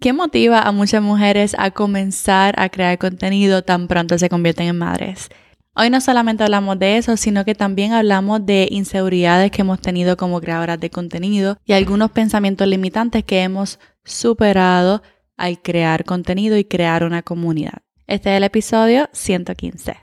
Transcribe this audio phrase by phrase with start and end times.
[0.00, 4.78] ¿Qué motiva a muchas mujeres a comenzar a crear contenido tan pronto se convierten en
[4.78, 5.28] madres?
[5.74, 10.16] Hoy no solamente hablamos de eso, sino que también hablamos de inseguridades que hemos tenido
[10.16, 15.02] como creadoras de contenido y algunos pensamientos limitantes que hemos superado
[15.36, 17.78] al crear contenido y crear una comunidad.
[18.06, 19.96] Este es el episodio 115.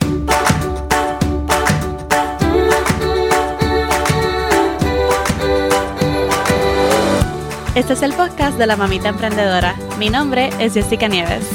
[7.76, 9.76] Este es el podcast de la mamita emprendedora.
[10.00, 11.46] Mi nombre es Jessica Nieves.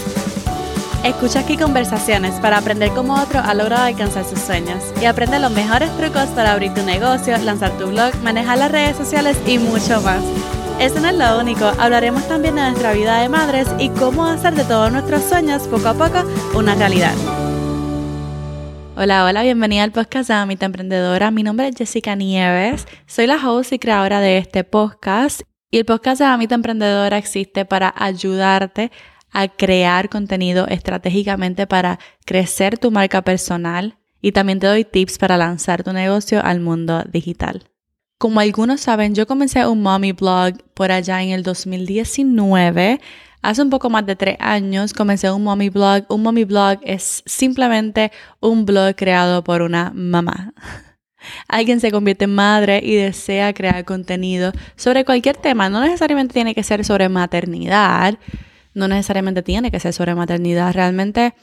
[1.02, 5.50] Escucha aquí conversaciones para aprender cómo otro ha logrado alcanzar sus sueños y aprende los
[5.50, 10.02] mejores trucos para abrir tu negocio, lanzar tu blog, manejar las redes sociales y mucho
[10.02, 10.22] más.
[10.78, 14.54] Eso no es lo único, hablaremos también de nuestra vida de madres y cómo hacer
[14.54, 16.22] de todos nuestros sueños poco a poco
[16.54, 17.14] una realidad.
[18.94, 21.30] Hola, hola, bienvenida al podcast de Mamita Emprendedora.
[21.30, 25.84] Mi nombre es Jessica Nieves, soy la host y creadora de este podcast y el
[25.84, 28.90] podcast de Mamita Emprendedora existe para ayudarte
[29.30, 35.36] a crear contenido estratégicamente para crecer tu marca personal y también te doy tips para
[35.36, 37.70] lanzar tu negocio al mundo digital.
[38.18, 43.00] Como algunos saben, yo comencé un mommy blog por allá en el 2019.
[43.40, 46.04] Hace un poco más de tres años comencé un mommy blog.
[46.10, 50.52] Un mommy blog es simplemente un blog creado por una mamá.
[51.48, 55.68] Alguien se convierte en madre y desea crear contenido sobre cualquier tema.
[55.68, 58.18] No necesariamente tiene que ser sobre maternidad,
[58.74, 60.72] no necesariamente tiene que ser sobre maternidad.
[60.72, 61.34] Realmente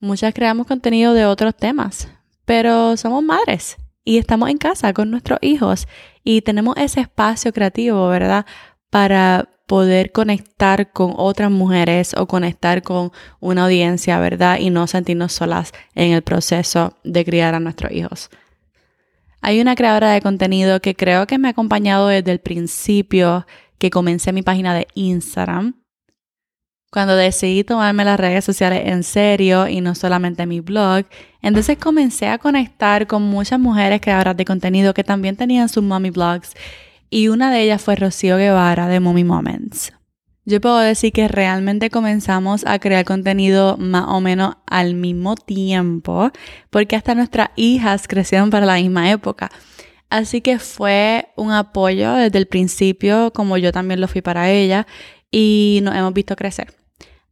[0.00, 2.08] muchas creamos contenido de otros temas,
[2.44, 5.88] pero somos madres y estamos en casa con nuestros hijos
[6.22, 8.46] y tenemos ese espacio creativo, ¿verdad?
[8.90, 14.58] Para poder conectar con otras mujeres o conectar con una audiencia, ¿verdad?
[14.60, 18.30] Y no sentirnos solas en el proceso de criar a nuestros hijos.
[19.46, 23.46] Hay una creadora de contenido que creo que me ha acompañado desde el principio
[23.78, 25.84] que comencé mi página de Instagram.
[26.90, 31.04] Cuando decidí tomarme las redes sociales en serio y no solamente mi blog,
[31.42, 36.10] entonces comencé a conectar con muchas mujeres creadoras de contenido que también tenían sus mommy
[36.10, 36.54] blogs
[37.08, 39.92] y una de ellas fue Rocío Guevara de Mommy Moments.
[40.48, 46.30] Yo puedo decir que realmente comenzamos a crear contenido más o menos al mismo tiempo,
[46.70, 49.50] porque hasta nuestras hijas crecieron para la misma época.
[50.08, 54.86] Así que fue un apoyo desde el principio, como yo también lo fui para ella,
[55.32, 56.74] y nos hemos visto crecer.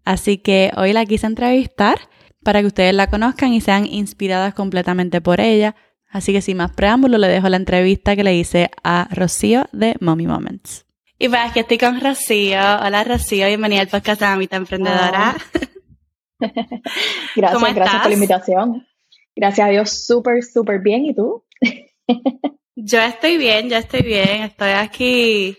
[0.04, 2.00] Así que hoy la quise entrevistar
[2.42, 5.76] para que ustedes la conozcan y sean inspiradas completamente por ella.
[6.10, 9.94] Así que sin más preámbulo, le dejo la entrevista que le hice a Rocío de
[10.00, 10.84] Mommy Moments.
[11.16, 12.58] Y pues aquí estoy con Rocío.
[12.58, 15.36] Hola Rocío, bienvenida al podcast de Amita Emprendedora.
[17.36, 18.86] gracias, gracias por la invitación.
[19.36, 21.04] Gracias a Dios, súper, súper bien.
[21.04, 21.44] ¿Y tú?
[22.74, 24.42] yo estoy bien, yo estoy bien.
[24.42, 25.56] Estoy aquí.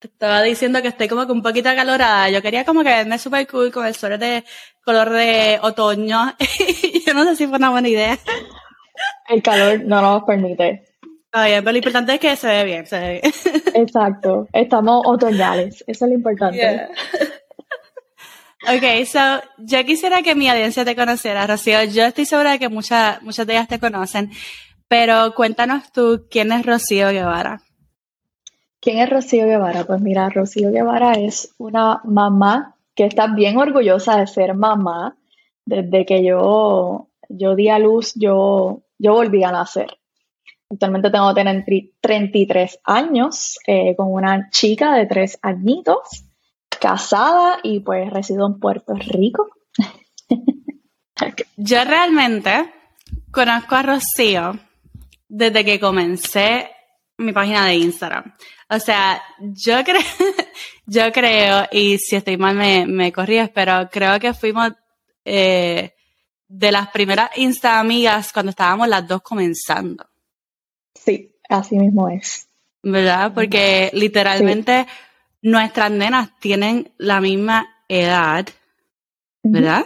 [0.00, 2.28] Te estaba diciendo que estoy como que un poquito acalorada.
[2.30, 4.44] Yo quería como que verme súper cool con el suéter de
[4.84, 6.34] color de otoño.
[7.06, 8.18] yo no sé si fue una buena idea.
[9.28, 10.91] El calor no nos permite.
[11.32, 13.32] Pero lo importante es que se ve bien, se ve bien.
[13.74, 16.88] Exacto, estamos otoñales, eso es lo importante.
[18.64, 19.18] Ok, so,
[19.58, 21.82] yo quisiera que mi audiencia te conociera, Rocío.
[21.82, 24.30] Yo estoy segura de que muchas, muchas de ellas te conocen,
[24.86, 27.60] pero cuéntanos tú, ¿quién es Rocío Guevara?
[28.78, 29.84] ¿Quién es Rocío Guevara?
[29.84, 35.16] Pues mira, Rocío Guevara es una mamá que está bien orgullosa de ser mamá.
[35.64, 39.88] Desde que yo, yo di a luz, yo, yo volví a nacer.
[40.72, 46.24] Actualmente tengo 33 años eh, con una chica de 3 añitos,
[46.80, 49.50] casada y pues resido en Puerto Rico.
[51.56, 52.72] Yo realmente
[53.30, 54.58] conozco a Rocío
[55.28, 56.70] desde que comencé
[57.18, 58.34] mi página de Instagram.
[58.68, 60.00] O sea, yo creo,
[60.86, 64.72] yo creo, y si estoy mal me, me corríes, pero creo que fuimos
[65.24, 65.94] eh,
[66.48, 70.11] de las primeras Insta amigas cuando estábamos las dos comenzando.
[71.04, 72.48] Sí, así mismo es.
[72.82, 73.32] ¿Verdad?
[73.34, 74.86] Porque literalmente
[75.40, 78.46] nuestras nenas tienen la misma edad,
[79.42, 79.84] ¿verdad?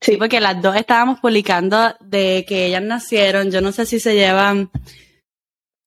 [0.00, 0.16] Sí.
[0.16, 4.70] porque las dos estábamos publicando de que ellas nacieron, yo no sé si se llevan,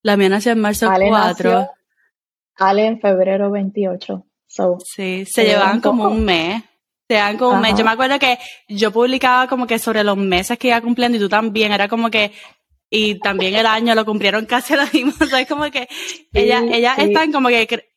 [0.04, 1.70] la mía nació en marzo 4.
[2.58, 4.26] Ale en febrero 28.
[4.84, 6.64] sí, se, llevan como un mes.
[7.08, 7.76] Se llevan como un mes.
[7.76, 8.38] Yo me acuerdo que
[8.68, 11.72] yo publicaba como que sobre los meses que iba cumpliendo y tú también.
[11.72, 12.32] Era como que
[12.96, 15.14] y también el año lo cumplieron casi lo mismo.
[15.20, 15.90] O sea, es como que
[16.32, 17.90] ellas, ellas están como que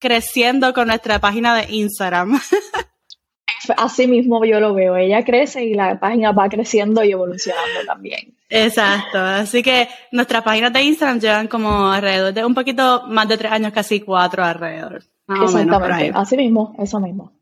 [0.00, 2.40] creciendo con nuestra página de Instagram.
[3.76, 4.96] Así mismo yo lo veo.
[4.96, 8.34] Ella crece y la página va creciendo y evolucionando también.
[8.48, 9.18] Exacto.
[9.18, 13.52] Así que nuestras páginas de Instagram llevan como alrededor de un poquito más de tres
[13.52, 15.04] años, casi cuatro alrededor.
[15.28, 16.10] Exactamente.
[16.12, 17.32] Así mismo, eso mismo.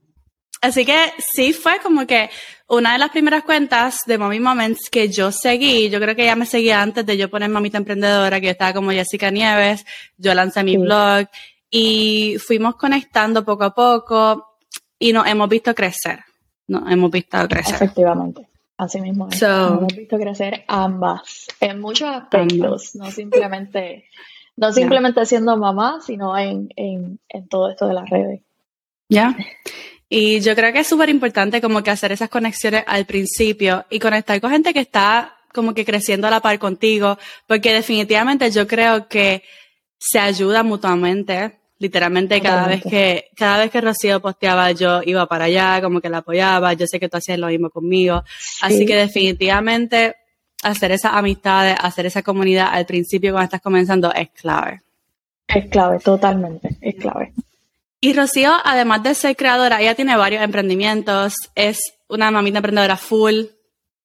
[0.60, 2.28] Así que sí fue como que
[2.68, 6.36] una de las primeras cuentas de Mommy Moments que yo seguí, yo creo que ya
[6.36, 9.86] me seguía antes de yo poner Mamita Emprendedora, que yo estaba como Jessica Nieves,
[10.18, 11.26] yo lancé mi blog
[11.70, 14.58] y fuimos conectando poco a poco
[14.98, 16.20] y nos hemos visto crecer.
[16.66, 17.74] Nos hemos visto crecer.
[17.76, 18.48] Efectivamente.
[18.76, 24.04] Así mismo hemos visto crecer ambas en muchos aspectos, no simplemente,
[24.56, 28.42] no simplemente siendo mamá, sino en, en, en todo esto de las redes.
[29.08, 29.34] Ya.
[30.08, 33.98] Y yo creo que es súper importante como que hacer esas conexiones al principio y
[33.98, 38.66] conectar con gente que está como que creciendo a la par contigo, porque definitivamente yo
[38.66, 39.42] creo que
[39.98, 41.58] se ayuda mutuamente.
[41.80, 46.08] Literalmente cada vez que, cada vez que Rocío posteaba yo iba para allá, como que
[46.08, 48.24] la apoyaba, yo sé que tú hacías lo mismo conmigo.
[48.62, 50.16] Así que definitivamente
[50.62, 54.80] hacer esas amistades, hacer esa comunidad al principio cuando estás comenzando es clave.
[55.46, 57.32] Es clave, totalmente, es clave.
[58.00, 63.46] Y Rocío, además de ser creadora, ella tiene varios emprendimientos, es una mamita emprendedora full,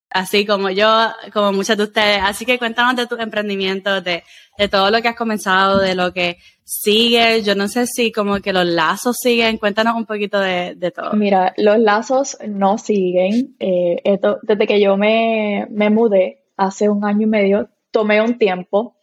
[0.09, 0.87] así como yo,
[1.31, 2.19] como muchas de ustedes.
[2.23, 4.23] Así que cuéntanos de tus emprendimientos, de,
[4.57, 7.43] de todo lo que has comenzado, de lo que sigue.
[7.43, 9.57] Yo no sé si como que los lazos siguen.
[9.57, 11.13] Cuéntanos un poquito de, de todo.
[11.13, 13.55] Mira, los lazos no siguen.
[13.59, 18.39] Eh, esto, desde que yo me, me mudé hace un año y medio, tomé un
[18.39, 18.97] tiempo,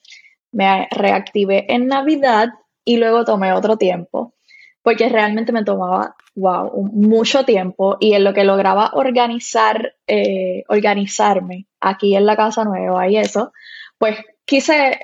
[0.51, 2.49] me reactivé en Navidad
[2.85, 4.35] y luego tomé otro tiempo
[4.82, 11.67] porque realmente me tomaba, wow, mucho tiempo y en lo que lograba organizar, eh, organizarme
[11.81, 13.53] aquí en la casa nueva y eso,
[13.99, 15.00] pues quise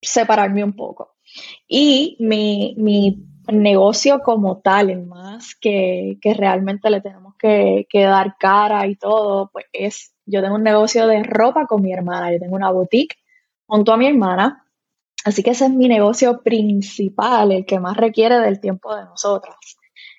[0.00, 1.16] separarme un poco.
[1.68, 8.02] Y mi, mi negocio como tal, en más que, que realmente le tenemos que, que,
[8.02, 12.32] dar cara y todo, pues es, yo tengo un negocio de ropa con mi hermana,
[12.32, 13.16] yo tengo una boutique
[13.66, 14.64] junto a mi hermana
[15.24, 19.56] Así que ese es mi negocio principal, el que más requiere del tiempo de nosotras.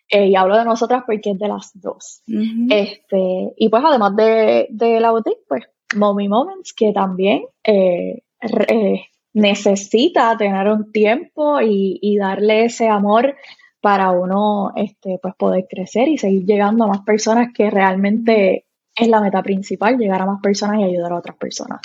[0.09, 2.21] Eh, y hablo de nosotras porque es de las dos.
[2.69, 4.68] este, y pues además de,
[5.00, 5.63] la boutique, pues
[5.95, 13.36] Mommy Moments, que también eh, eh, necesita tener un tiempo y, darle ese amor
[13.80, 18.65] para uno este, pues poder crecer y seguir llegando a más personas que realmente
[18.95, 21.80] es la meta principal, llegar a más personas y ayudar a otras personas.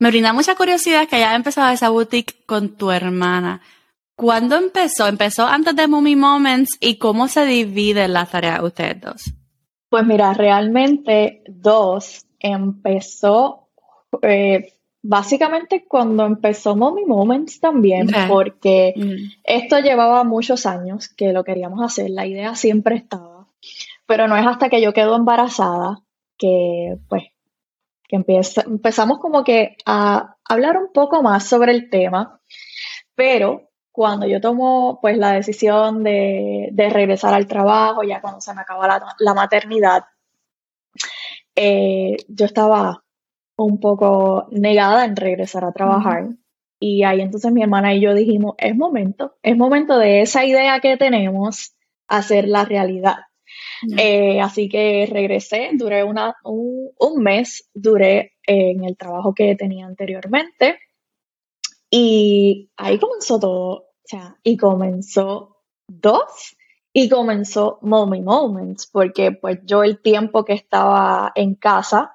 [0.00, 3.60] Me brinda mucha curiosidad que hayas empezado esa boutique con tu hermana.
[4.16, 5.06] ¿Cuándo empezó?
[5.06, 9.34] ¿Empezó antes de Mummy Moments y cómo se dividen las tareas ustedes dos?
[9.90, 13.68] Pues mira, realmente dos empezó
[14.22, 19.40] eh, básicamente cuando empezó Mommy Moments también, porque mm.
[19.44, 23.48] esto llevaba muchos años que lo queríamos hacer, la idea siempre estaba,
[24.06, 26.02] pero no es hasta que yo quedo embarazada
[26.38, 27.24] que pues
[28.10, 32.40] que empezamos como que a hablar un poco más sobre el tema,
[33.14, 38.62] pero cuando yo tomo pues la decisión de, regresar al trabajo, ya cuando se me
[38.62, 40.06] acaba la, maternidad,
[41.54, 43.04] eh, yo estaba
[43.56, 46.30] un poco negada en regresar a trabajar.
[46.80, 50.80] Y ahí entonces mi hermana y yo dijimos, es momento, es momento de esa idea
[50.80, 51.76] que tenemos
[52.08, 53.18] hacer la realidad.
[53.96, 60.78] Eh, así que regresé, duré una, un, mes, duré en el trabajo que tenía anteriormente.
[61.90, 65.56] Y ahí comenzó todo, o sea, y comenzó
[65.88, 66.56] dos
[66.92, 72.14] y comenzó Mommy Moments, porque pues yo el tiempo que estaba en casa,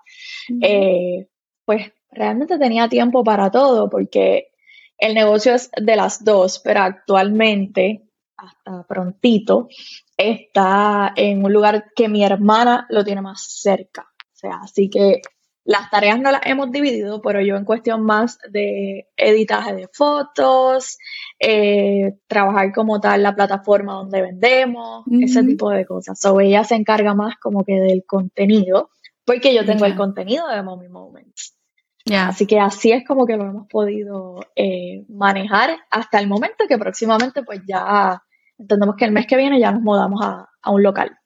[0.62, 1.28] eh,
[1.64, 4.50] pues realmente tenía tiempo para todo, porque
[4.98, 8.04] el negocio es de las dos, pero actualmente,
[8.38, 9.70] hasta prontito,
[10.17, 14.07] está en un lugar que mi hermana lo tiene más cerca.
[14.34, 15.22] O sea, así que
[15.65, 21.00] las tareas no las hemos dividido, pero yo en cuestión más de editaje de fotos,
[21.39, 26.24] eh, trabajar como tal la plataforma donde vendemos, ese tipo de cosas.
[26.25, 28.91] O ella se encarga más como que del contenido,
[29.25, 31.55] porque yo tengo el contenido de Mommy Moments.
[32.13, 36.77] Así que así es como que lo hemos podido eh, manejar hasta el momento que
[36.77, 38.22] próximamente pues ya
[38.58, 41.18] entendemos que el mes que viene ya nos mudamos a, un local.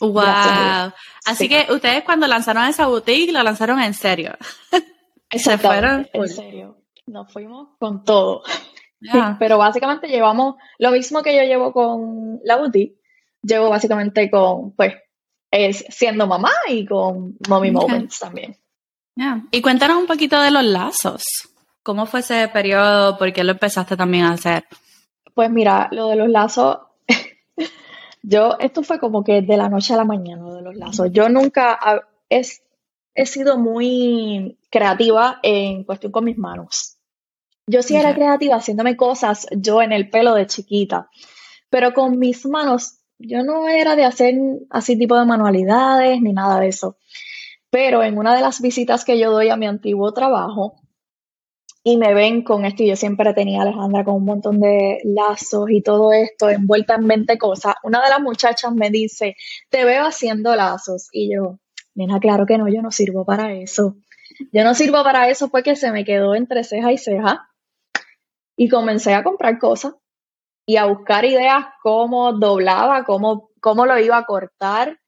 [0.00, 0.92] Wow.
[1.26, 4.36] Así que ustedes cuando lanzaron esa boutique lo lanzaron en serio.
[5.30, 6.78] Se fueron en serio.
[7.06, 8.42] Nos fuimos con todo.
[9.38, 12.98] Pero básicamente llevamos lo mismo que yo llevo con la boutique,
[13.42, 14.94] llevo básicamente con, pues,
[15.50, 18.56] es siendo mamá y con mommy moments también.
[19.50, 21.22] Y cuéntanos un poquito de los lazos.
[21.82, 23.16] ¿Cómo fue ese periodo?
[23.18, 24.64] ¿Por qué lo empezaste también a hacer?
[25.34, 26.78] Pues mira, lo de los lazos,
[28.22, 31.10] yo, esto fue como que de la noche a la mañana, lo de los lazos.
[31.12, 31.78] Yo nunca
[32.30, 32.42] he,
[33.14, 36.98] he sido muy creativa en cuestión con mis manos.
[37.66, 41.08] Yo sí era creativa haciéndome cosas yo en el pelo de chiquita,
[41.70, 44.34] pero con mis manos yo no era de hacer
[44.70, 46.98] así tipo de manualidades ni nada de eso.
[47.70, 50.76] Pero en una de las visitas que yo doy a mi antiguo trabajo,
[51.86, 55.00] y me ven con esto, y yo siempre tenía a Alejandra con un montón de
[55.04, 59.36] lazos y todo esto envuelta en 20 cosas, una de las muchachas me dice,
[59.68, 61.58] te veo haciendo lazos, y yo,
[61.94, 63.96] mira, claro que no, yo no sirvo para eso.
[64.50, 67.50] Yo no sirvo para eso, fue que se me quedó entre ceja y ceja,
[68.56, 69.94] y comencé a comprar cosas
[70.66, 74.98] y a buscar ideas cómo doblaba, cómo, cómo lo iba a cortar,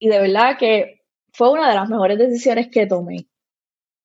[0.00, 3.28] y de verdad que fue una de las mejores decisiones que tomé,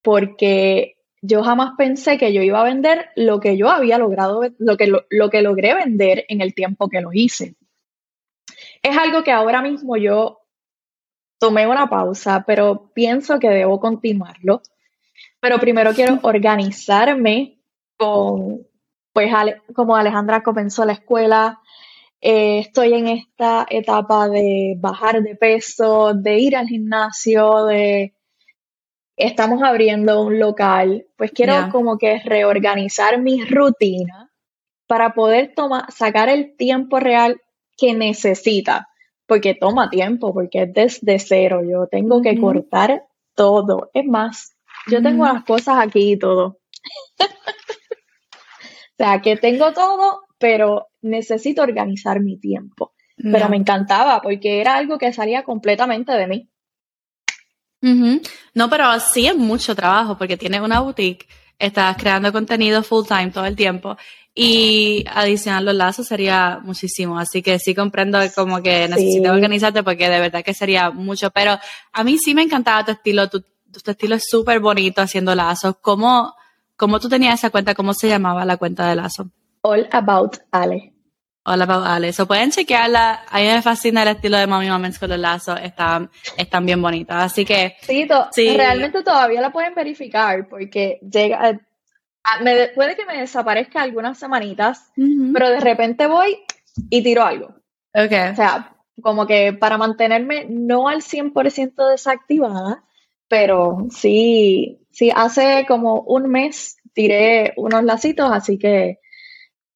[0.03, 4.77] porque yo jamás pensé que yo iba a vender lo que yo había logrado, lo
[4.77, 7.55] que, lo, que logré vender en el tiempo que lo hice.
[8.81, 10.39] Es algo que ahora mismo yo
[11.37, 14.61] tomé una pausa, pero pienso que debo continuarlo.
[15.41, 17.59] Pero primero quiero organizarme
[17.97, 18.65] con,
[19.11, 19.31] pues
[19.73, 21.59] como Alejandra comenzó la escuela,
[22.21, 28.13] eh, estoy en esta etapa de bajar de peso, de ir al gimnasio, de
[29.19, 34.31] estamos abriendo un local, pues quiero como que reorganizar mi rutina
[34.87, 37.41] para poder tomar, sacar el tiempo real
[37.77, 38.87] que necesita,
[39.27, 43.03] porque toma tiempo, porque es desde cero, yo tengo que cortar
[43.35, 43.91] todo.
[43.93, 44.55] Es más,
[44.87, 46.59] yo tengo las cosas aquí y todo.
[47.19, 52.93] o sea, que tengo todo, pero necesito organizar mi tiempo.
[53.21, 56.49] Pero me encantaba porque era algo que salía completamente de mí.
[57.81, 63.31] No, pero sí es mucho trabajo porque tienes una boutique, estás creando contenido full time
[63.31, 63.97] todo el tiempo
[64.35, 67.19] y adicionar los lazos sería muchísimo.
[67.19, 71.29] Así que sí comprendo como que necesitas organizarte porque de verdad que sería mucho.
[71.31, 71.57] Pero
[71.91, 75.75] a mí sí me encantaba tu estilo, tu, tu estilo es súper bonito haciendo lazos.
[75.81, 76.33] ¿Cómo,
[76.77, 77.75] ¿Cómo tú tenías esa cuenta?
[77.75, 79.29] ¿Cómo se llamaba la cuenta de lazo?
[79.61, 80.93] All About Ale.
[81.51, 81.65] Hola,
[81.95, 82.13] Ale.
[82.13, 83.23] So pueden chequearla.
[83.27, 85.59] A mí me fascina el estilo de Mommy Moments con los lazos.
[85.59, 87.23] Están, están bien bonitas.
[87.23, 87.75] Así que.
[87.81, 91.49] Sí, realmente todavía la pueden verificar porque llega.
[91.49, 94.91] Eh, puede que me desaparezca algunas semanitas,
[95.33, 96.37] pero de repente voy
[96.87, 97.47] y tiro algo.
[97.95, 98.11] Ok.
[98.31, 102.83] O sea, como que para mantenerme no al 100% desactivada,
[103.27, 108.98] pero sí, sí, hace como un mes tiré unos lacitos, así que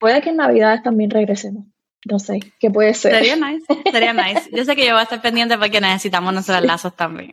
[0.04, 1.64] Puede que en Navidades también regresemos.
[2.12, 3.14] No sé, ¿qué puede ser?
[3.14, 4.50] Sería nice, sería nice.
[4.52, 7.32] Yo sé que yo voy a estar pendiente porque necesitamos nuestros lazos también.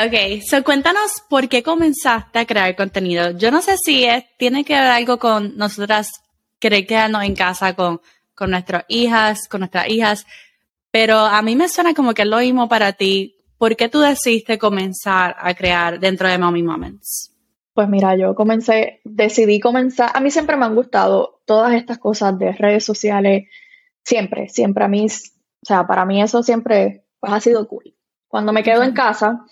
[0.00, 3.30] ok, so cuéntanos por qué comenzaste a crear contenido.
[3.38, 6.10] Yo no sé si es, tiene que ver algo con nosotras
[6.58, 8.00] querer quedarnos en casa con,
[8.34, 10.26] con nuestras hijas, con nuestras hijas,
[10.90, 13.36] pero a mí me suena como que es lo mismo para ti.
[13.56, 17.35] ¿Por qué tú decidiste comenzar a crear dentro de Mommy Moments?
[17.76, 22.38] Pues mira, yo comencé, decidí comenzar, a mí siempre me han gustado todas estas cosas
[22.38, 23.50] de redes sociales,
[24.02, 27.94] siempre, siempre a mí, o sea, para mí eso siempre pues, ha sido cool.
[28.28, 29.44] Cuando me quedo en casa,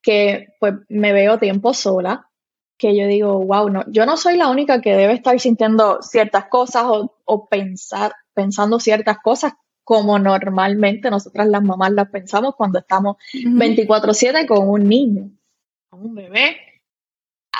[0.00, 2.30] que pues me veo tiempo sola,
[2.78, 6.44] que yo digo, wow, no, yo no soy la única que debe estar sintiendo ciertas
[6.44, 9.52] cosas o, pensar, pensando ciertas cosas
[9.82, 15.32] como normalmente nosotras las mamás las pensamos cuando estamos 24/7 con un niño,
[15.90, 16.73] con un bebé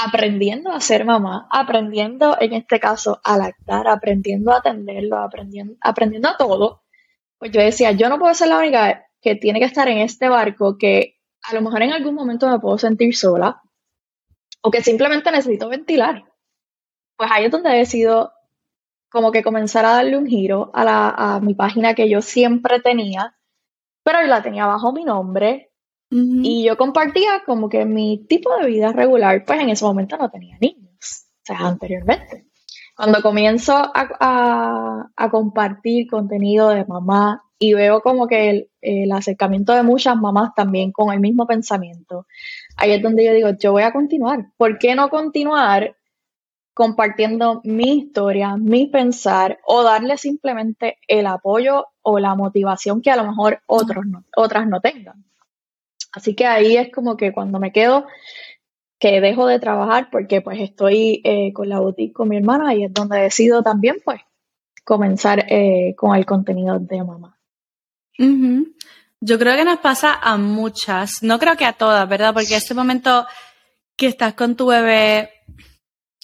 [0.03, 6.29] aprendiendo a ser mamá, aprendiendo en este caso a lactar, aprendiendo a atenderlo, aprendiendo, aprendiendo
[6.29, 6.83] a todo,
[7.39, 10.29] pues yo decía, yo no puedo ser la única que tiene que estar en este
[10.29, 13.63] barco que a lo mejor en algún momento me puedo sentir sola
[14.63, 16.25] o que simplemente necesito ventilar.
[17.17, 18.33] Pues ahí es donde he decidido
[19.11, 22.81] como que comenzar a darle un giro a, la, a mi página que yo siempre
[22.81, 23.37] tenía,
[24.03, 25.74] pero la tenía bajo mi nombre,
[26.17, 30.31] y yo compartía como que mi tipo de vida regular, pues en ese momento no
[30.31, 32.47] tenía niños, o sea, anteriormente.
[32.97, 39.83] Cuando comienzo a, compartir contenido de mamá y veo como que el, el, acercamiento de
[39.83, 42.27] muchas mamás también con el mismo pensamiento,
[42.77, 44.47] ahí es donde yo digo, yo voy a continuar.
[44.57, 45.97] ¿Por qué no continuar
[46.75, 53.17] compartiendo mi historia, mi pensar o darle simplemente el apoyo o la motivación que a
[53.17, 54.05] lo mejor otros
[54.37, 55.25] otras no tengan?
[56.15, 58.07] Así que ahí es como que cuando me quedo,
[58.99, 62.85] que dejo de trabajar porque pues estoy eh, con la boutique con mi hermana y
[62.85, 64.21] es donde decido también pues
[64.85, 67.39] comenzar eh, con el contenido de mamá.
[69.21, 72.33] Yo creo que nos pasa a muchas, no creo que a todas, ¿verdad?
[72.33, 73.27] Porque este momento
[73.97, 75.31] que estás con tu bebé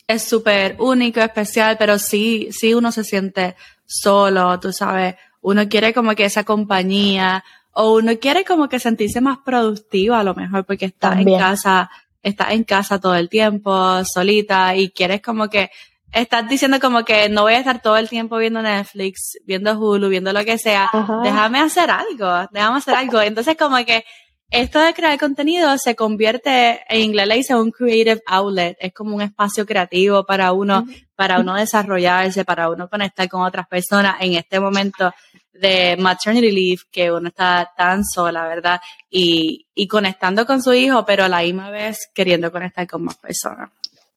[0.06, 3.56] es súper único, especial, pero sí, sí uno se siente
[3.86, 9.20] solo, tú sabes, uno quiere como que esa compañía, o uno quiere como que sentirse
[9.20, 11.90] más productivo a lo mejor porque está en casa,
[12.22, 15.70] está en casa todo el tiempo, solita y quieres como que
[16.12, 20.08] estás diciendo como que no voy a estar todo el tiempo viendo Netflix, viendo Hulu,
[20.08, 20.90] viendo lo que sea.
[21.22, 23.20] Déjame hacer algo, déjame hacer algo.
[23.20, 24.04] Entonces como que
[24.50, 29.14] esto de crear contenido se convierte, en inglés le dice un creative outlet, es como
[29.14, 34.34] un espacio creativo para uno, para uno desarrollarse, para uno conectar con otras personas en
[34.34, 35.12] este momento
[35.52, 38.80] de maternity leave que uno está tan sola, ¿verdad?
[39.10, 43.16] Y, y conectando con su hijo, pero a la misma vez queriendo conectar con más
[43.16, 43.70] personas.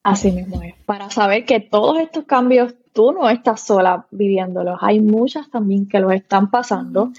[0.03, 0.73] Así mismo es.
[0.85, 4.79] Para saber que todos estos cambios tú no estás sola viviéndolos.
[4.81, 7.11] Hay muchas también que los están pasando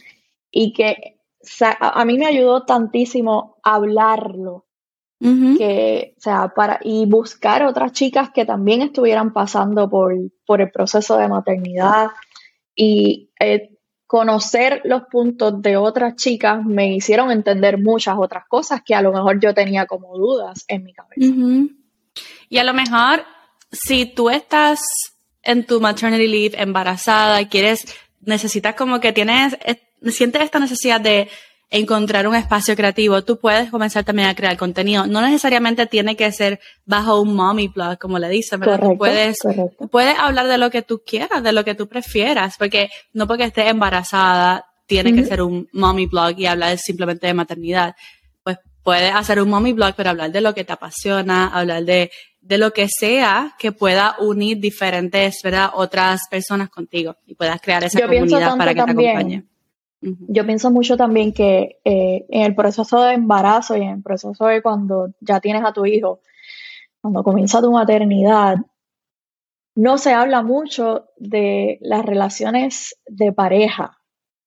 [0.51, 1.14] y que
[1.81, 4.67] a mí me ayudó tantísimo hablarlo.
[5.21, 10.13] que, o sea, para, y buscar otras chicas que también estuvieran pasando por,
[10.45, 12.09] por el proceso de maternidad
[12.75, 13.75] y eh,
[14.07, 19.13] conocer los puntos de otras chicas me hicieron entender muchas otras cosas que a lo
[19.13, 21.33] mejor yo tenía como dudas en mi cabeza.
[22.49, 23.25] Y a lo mejor,
[23.73, 24.81] si tú estás
[25.43, 27.87] en tu maternity leave embarazada quieres,
[28.21, 29.57] necesitas como que tienes,
[30.11, 31.29] sientes esta necesidad de
[31.71, 35.07] encontrar un espacio creativo, tú puedes comenzar también a crear contenido.
[35.07, 38.81] No necesariamente tiene que ser bajo un mommy blog, como le dicen, ¿verdad?
[38.81, 39.39] tú puedes,
[39.91, 43.45] puedes hablar de lo que tú quieras, de lo que tú prefieras, porque no porque
[43.45, 47.97] estés embarazada tiene que ser un mommy blog y hablar simplemente de maternidad.
[48.43, 52.11] Pues puedes hacer un mommy blog, pero hablar de lo que te apasiona, hablar de,
[52.41, 55.71] de lo que sea que pueda unir diferentes, ¿verdad?
[55.75, 59.45] Otras personas contigo y puedas crear esa comunidad para que te acompañe.
[60.29, 64.47] Yo pienso mucho también que eh, en el proceso de embarazo y en el proceso
[64.47, 66.21] de cuando ya tienes a tu hijo,
[67.01, 68.57] cuando comienza tu maternidad,
[69.75, 73.99] no se habla mucho de las relaciones de pareja.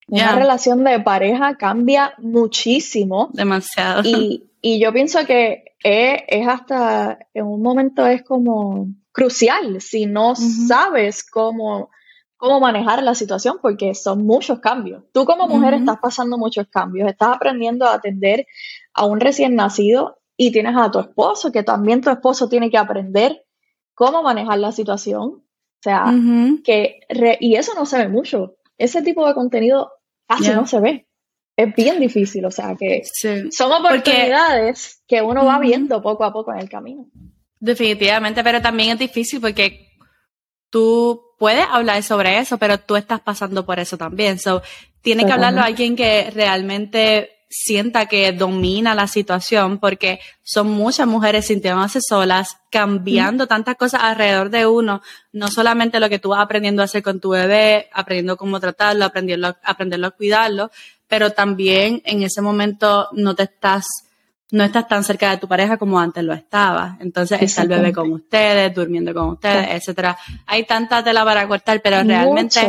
[0.07, 3.29] Una relación de pareja cambia muchísimo.
[3.33, 4.03] Demasiado.
[4.05, 4.49] Y,
[4.79, 11.89] yo pienso que es, hasta, en un momento es como crucial si no sabes cómo
[12.37, 15.03] cómo manejar la situación porque son muchos cambios.
[15.11, 18.45] Tú como mujer estás pasando muchos cambios, estás aprendiendo a atender
[18.93, 22.77] a un recién nacido y tienes a tu esposo, que también tu esposo tiene que
[22.77, 23.43] aprender
[23.95, 25.43] cómo manejar la situación.
[25.79, 26.13] O sea,
[26.63, 26.99] que
[27.39, 28.55] y eso no se ve mucho.
[28.77, 29.91] Ese tipo de contenido
[30.27, 31.07] casi no se ve.
[31.55, 33.01] Es bien difícil, o sea que
[33.51, 37.07] son oportunidades que uno va viendo poco a poco en el camino.
[37.59, 39.86] Definitivamente, pero también es difícil porque
[40.69, 44.39] tú puedes hablar sobre eso, pero tú estás pasando por eso también.
[44.39, 44.61] So,
[45.01, 51.07] tiene que hablarlo a alguien que realmente sienta que domina la situación, porque son muchas
[51.07, 55.01] mujeres sintiéndose solas, cambiando tantas cosas alrededor de uno,
[55.31, 59.05] no solamente lo que tú vas aprendiendo a hacer con tu bebé, aprendiendo cómo tratarlo,
[59.05, 60.71] aprendiendo, aprendiendo a cuidarlo,
[61.07, 63.85] pero también en ese momento no te estás
[64.51, 66.99] no estás tan cerca de tu pareja como antes lo estabas.
[67.01, 70.17] Entonces está el bebé con ustedes, durmiendo con ustedes, etcétera.
[70.45, 72.61] Hay tanta tela para cortar, pero realmente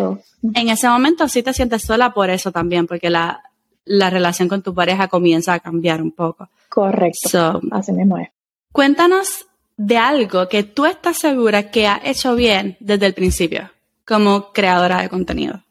[0.54, 3.42] en ese momento sí te sientes sola por eso también, porque la,
[3.84, 6.48] la relación con tu pareja comienza a cambiar un poco.
[6.68, 7.60] Correcto.
[7.70, 8.28] Así mismo es.
[8.72, 13.70] Cuéntanos de algo que tú estás segura que ha hecho bien desde el principio,
[14.04, 15.62] como creadora de contenido.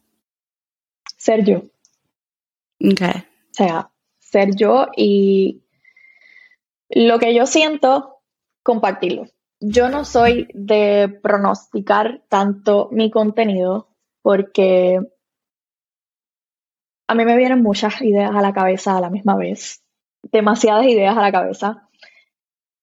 [1.18, 1.58] Ser yo.
[2.80, 3.02] Ok.
[3.02, 5.62] O sea, ser yo y
[6.88, 8.20] lo que yo siento,
[8.62, 9.26] compartirlo.
[9.60, 13.88] Yo no soy de pronosticar tanto mi contenido
[14.22, 15.00] porque
[17.08, 19.82] a mí me vienen muchas ideas a la cabeza a la misma vez,
[20.22, 21.88] demasiadas ideas a la cabeza.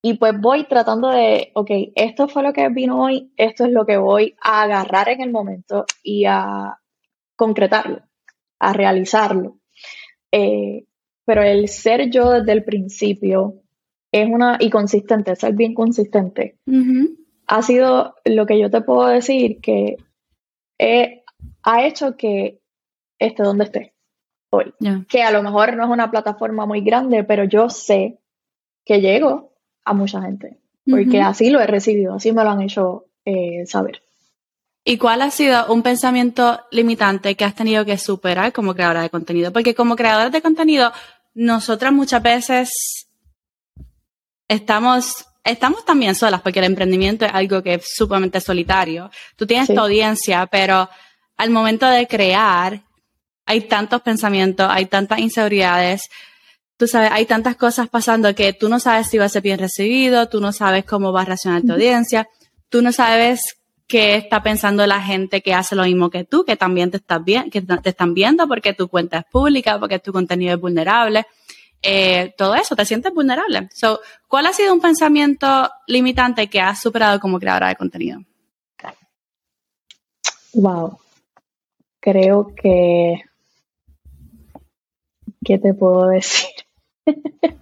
[0.01, 3.85] Y pues voy tratando de, ok, esto fue lo que vino hoy, esto es lo
[3.85, 6.79] que voy a agarrar en el momento y a
[7.35, 8.01] concretarlo,
[8.59, 9.59] a realizarlo.
[10.31, 10.85] Eh,
[11.25, 13.63] pero el ser yo desde el principio,
[14.21, 16.57] es una, y consistente, ser bien consistente,
[17.47, 19.97] ha sido lo que yo te puedo decir que
[21.63, 22.61] ha hecho que
[23.19, 23.93] esté donde esté
[24.51, 24.73] hoy.
[25.09, 28.19] Que a lo mejor no es una plataforma muy grande, pero yo sé
[28.85, 33.07] que llego a mucha gente, porque así lo he recibido, así me lo han hecho
[33.25, 34.01] eh, saber.
[34.85, 39.09] ¿Y cuál ha sido un pensamiento limitante que has tenido que superar como creadora de
[39.09, 39.51] contenido?
[39.51, 40.91] Porque como creadora de contenido,
[41.33, 43.04] nosotras muchas veces
[44.47, 49.09] estamos, estamos también solas porque el emprendimiento es algo que es sumamente solitario.
[49.35, 50.89] Tú tienes tu audiencia, pero
[51.37, 52.81] al momento de crear
[53.45, 56.09] hay tantos pensamientos, hay tantas inseguridades.
[56.77, 59.59] Tú sabes, hay tantas cosas pasando que tú no sabes si va a ser bien
[59.59, 62.27] recibido, tú no sabes cómo va a reaccionar tu audiencia,
[62.69, 63.41] tú no sabes
[63.87, 67.23] qué está pensando la gente que hace lo mismo que tú, que también te, estás
[67.23, 71.25] bien, que te están viendo porque tu cuenta es pública, porque tu contenido es vulnerable.
[71.87, 73.69] Eh, todo eso, te sientes vulnerable.
[73.71, 78.21] So, ¿Cuál ha sido un pensamiento limitante que has superado como creadora de contenido?
[80.53, 80.97] Wow.
[81.99, 83.21] Creo que.
[85.43, 86.49] ¿Qué te puedo decir?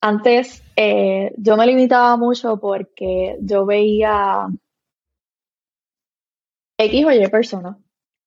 [0.00, 4.48] Antes eh, yo me limitaba mucho porque yo veía
[6.78, 7.78] X o Y persona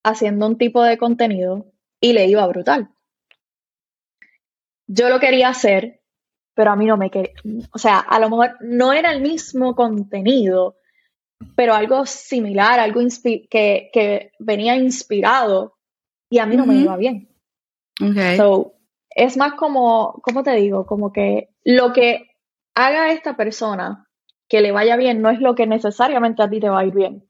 [0.03, 1.65] haciendo un tipo de contenido
[1.99, 2.89] y le iba brutal.
[4.87, 6.01] Yo lo quería hacer,
[6.55, 7.33] pero a mí no me quería,
[7.73, 10.77] o sea, a lo mejor no era el mismo contenido,
[11.55, 15.75] pero algo similar, algo que, que, venía inspirado
[16.29, 17.29] y a mí no me iba bien.
[18.01, 18.37] Okay.
[18.37, 18.73] So,
[19.09, 20.85] es más como, ¿cómo te digo?
[20.85, 22.31] Como que lo que
[22.75, 24.07] haga esta persona
[24.47, 26.93] que le vaya bien no es lo que necesariamente a ti te va a ir
[26.93, 27.27] bien.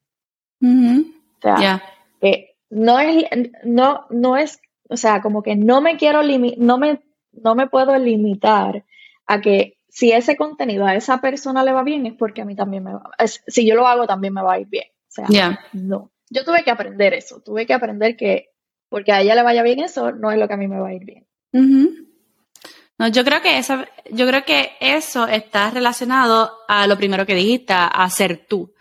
[0.61, 1.81] O sea,
[2.19, 3.25] que no es,
[3.63, 6.99] no, no es, o sea, como que no me quiero no me,
[7.43, 8.83] no me puedo limitar
[9.25, 12.55] a que si ese contenido a esa persona le va bien es porque a mí
[12.55, 14.85] también me va, si yo lo hago también me va a ir bien.
[15.07, 16.11] O sea, no.
[16.29, 18.51] Yo tuve que aprender eso, tuve que aprender que
[18.89, 20.89] porque a ella le vaya bien eso no es lo que a mí me va
[20.89, 21.25] a ir bien.
[22.99, 27.35] No, yo creo que eso, yo creo que eso está relacionado a lo primero que
[27.35, 28.73] dijiste, a ser tú.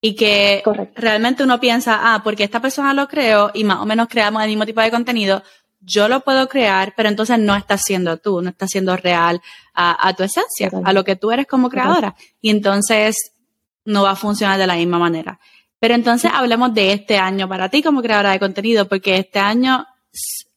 [0.00, 0.62] Y que
[0.94, 4.48] realmente uno piensa, ah, porque esta persona lo creó y más o menos creamos el
[4.48, 5.42] mismo tipo de contenido,
[5.80, 9.40] yo lo puedo crear, pero entonces no está siendo tú, no está siendo real
[9.74, 12.16] a, tu esencia, a lo que tú eres como creadora.
[12.40, 13.32] Y entonces
[13.84, 15.38] no va a funcionar de la misma manera.
[15.78, 19.86] Pero entonces hablemos de este año para ti como creadora de contenido, porque este año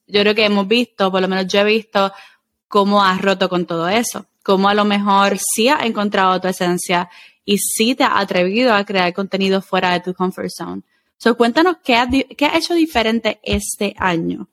[0.08, 2.12] yo creo que hemos visto, por lo menos yo he visto
[2.68, 7.10] cómo has roto con todo eso, cómo a lo mejor sí has encontrado tu esencia
[7.46, 10.82] y sí te has atrevido a crear contenido fuera de tu comfort zone.
[11.18, 14.48] So, cuéntanos qué has, qué hecho diferente este año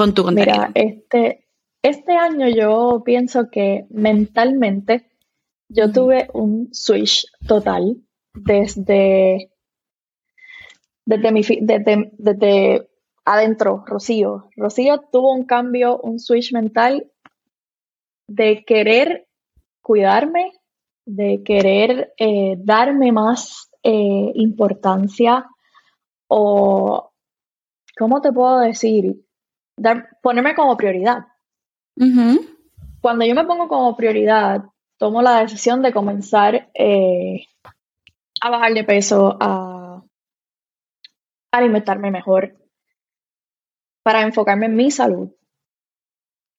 [0.00, 0.56] con tu contenido.
[0.56, 1.46] Mira, este,
[1.82, 5.10] este año yo pienso que mentalmente
[5.68, 7.98] yo tuve un switch total
[8.32, 9.50] desde,
[11.04, 12.88] desde, mi, desde, desde
[13.26, 14.48] adentro, Rocío.
[14.56, 17.10] Rocío tuvo un cambio, un switch mental
[18.26, 19.28] de querer
[19.82, 20.52] cuidarme,
[21.04, 25.46] de querer eh, darme más eh, importancia
[26.26, 27.12] o,
[27.98, 29.26] ¿cómo te puedo decir?
[29.80, 31.26] Dar, ponerme como prioridad.
[33.00, 34.64] Cuando yo me pongo como prioridad,
[34.98, 37.46] tomo la decisión de comenzar eh,
[38.42, 40.02] a bajar de peso, a
[41.50, 42.58] alimentarme mejor,
[44.02, 45.30] para enfocarme en mi salud.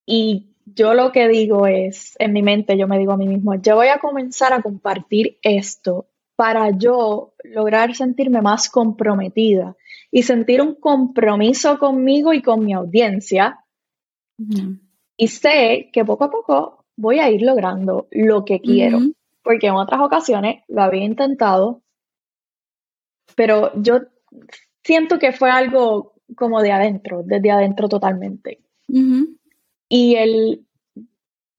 [0.08, 3.54] Y yo lo que digo es, en mi mente, yo me digo a mí mismo,
[3.62, 9.76] yo voy a comenzar a compartir esto para yo lograr sentirme más comprometida
[10.12, 13.66] y sentir un compromiso conmigo y con mi audiencia.
[15.18, 19.00] Y sé que poco a poco voy a ir logrando lo que quiero,
[19.44, 21.82] porque en otras ocasiones lo había intentado,
[23.36, 24.02] pero yo
[24.84, 28.60] siento que fue algo como de adentro, desde adentro totalmente.
[29.88, 30.66] Y el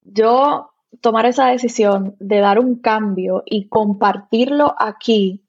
[0.02, 5.42] yo tomar esa decisión de dar un cambio y compartirlo aquí,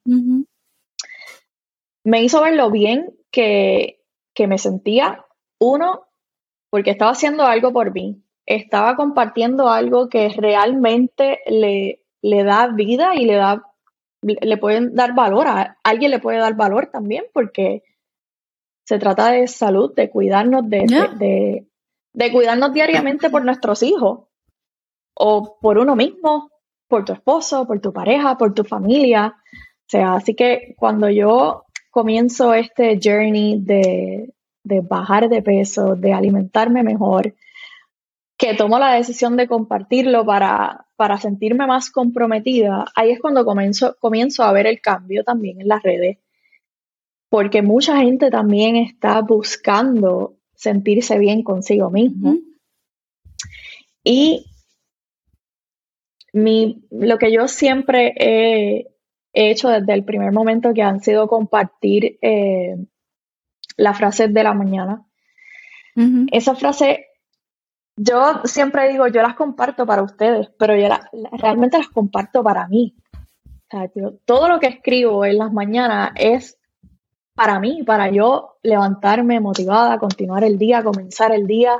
[2.04, 4.02] me hizo ver lo bien que,
[4.34, 5.26] que me sentía.
[5.60, 6.08] Uno,
[6.70, 13.16] porque estaba haciendo algo por mí, estaba compartiendo algo que realmente le, le da vida
[13.16, 13.70] y le da
[14.22, 17.84] le pueden dar valor a alguien le puede dar valor también porque
[18.86, 21.68] se trata de salud de cuidarnos de,
[22.13, 24.22] de cuidarnos diariamente por nuestros hijos
[25.16, 26.52] o por uno mismo,
[26.88, 29.36] por tu esposo, por tu pareja, por tu familia.
[29.38, 31.62] O sea, así que cuando yo
[31.93, 37.36] comienzo este journey de, bajar de peso, de alimentarme mejor,
[38.36, 43.95] que tomo la decisión de compartirlo para, para sentirme más comprometida, ahí es cuando comienzo,
[43.99, 46.17] comienzo a ver el cambio también en las redes,
[47.29, 52.38] porque mucha gente también está buscando sentirse bien consigo mismo.
[54.03, 54.47] Y
[56.34, 58.92] mi, lo que yo siempre he,
[59.34, 62.78] hecho desde el primer momento que han sido compartir eh,
[63.78, 65.06] las frases de la mañana.
[66.32, 67.06] Esa frase,
[67.96, 70.88] yo siempre digo, yo las comparto para ustedes, pero yo
[71.34, 72.96] realmente las comparto para mí.
[74.26, 76.58] todo lo que escribo en las mañanas es
[77.36, 81.80] para mí, para yo levantarme motivada, continuar el día, comenzar el día.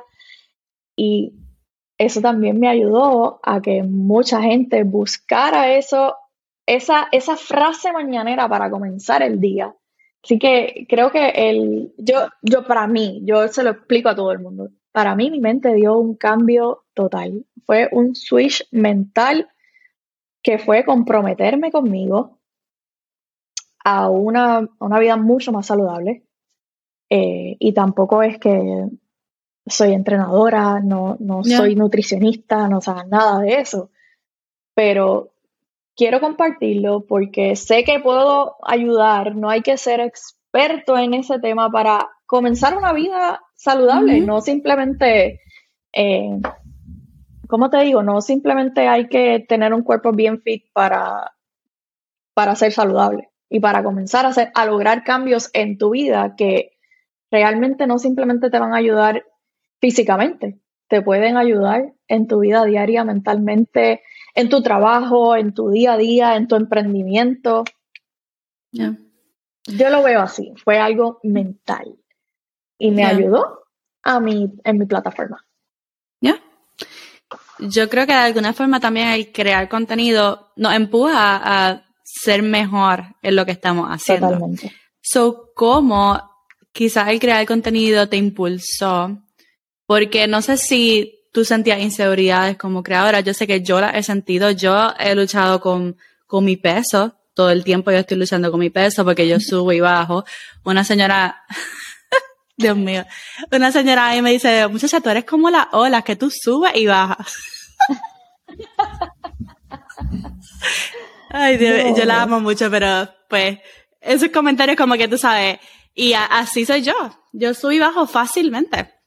[0.96, 1.34] Y
[1.98, 6.16] eso también me ayudó a que mucha gente buscara eso,
[6.66, 9.76] esa, esa frase mañanera para comenzar el día.
[10.24, 14.32] Así que creo que el, yo, yo para mí, yo se lo explico a todo
[14.32, 14.70] el mundo.
[14.92, 17.46] Para mí mi mente dio un cambio total.
[17.66, 19.50] Fue un switch mental
[20.42, 22.40] que fue comprometerme conmigo,
[23.84, 26.24] a una, una vida mucho más saludable.
[27.10, 28.88] Eh, y tampoco es que
[29.66, 33.92] soy entrenadora, no, no soy nutricionista, no sé nada de eso.
[34.74, 35.33] Pero
[35.96, 41.70] quiero compartirlo porque sé que puedo ayudar, no hay que ser experto en ese tema
[41.70, 45.42] para comenzar una vida saludable, no simplemente,
[45.94, 46.40] eh,
[47.48, 48.04] ¿cómo te digo?
[48.04, 51.32] No simplemente hay que tener un cuerpo bien fit para,
[52.34, 56.72] para ser saludable y para comenzar a, hacer, a lograr cambios en tu vida que
[57.30, 59.26] realmente no simplemente te van a ayudar
[59.80, 64.02] físicamente, te pueden ayudar en tu vida diaria, mentalmente,
[64.34, 67.64] en tu trabajo, en tu día a día, en tu emprendimiento.
[68.72, 71.96] Yo lo veo así, fue algo mental
[72.78, 73.66] y me ayudó
[74.02, 75.46] a mí en mi plataforma.
[76.20, 76.42] Ya.
[77.60, 83.16] Yo creo que de alguna forma también el crear contenido nos empuja a ser mejor
[83.22, 84.28] en lo que estamos haciendo.
[84.28, 84.74] Totalmente.
[85.02, 86.20] So, ¿cómo
[86.72, 89.18] quizás el crear contenido te impulsó?
[89.86, 93.20] Porque no sé si tú sentías inseguridades como creadora.
[93.20, 94.52] Yo sé que yo las he sentido.
[94.52, 97.18] Yo he luchado con, con mi peso.
[97.34, 100.24] Todo el tiempo yo estoy luchando con mi peso porque yo subo y bajo.
[100.64, 101.44] Una señora,
[102.58, 103.04] Dios mío,
[103.52, 106.86] una señora ahí me dice, muchacha, tú eres como las olas que tú subes y
[106.86, 107.36] bajas.
[111.32, 113.58] Ay, Dios, yo la amo mucho, pero pues
[114.00, 115.58] esos comentarios como que tú sabes,
[115.96, 116.94] y así soy yo.
[117.32, 119.03] Yo subo y bajo fácilmente.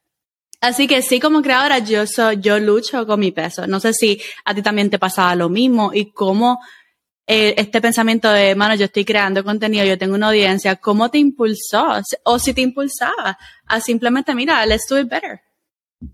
[0.60, 3.66] Así que sí, como creadora, yo soy, yo lucho con mi peso.
[3.66, 6.60] No sé si a ti también te pasaba lo mismo y cómo
[7.26, 11.18] eh, este pensamiento de, mano, yo estoy creando contenido, yo tengo una audiencia, ¿cómo te
[11.18, 12.00] impulsó?
[12.24, 15.40] O si te impulsaba a simplemente, mira, let's do it better.